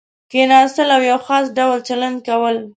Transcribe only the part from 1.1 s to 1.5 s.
خاص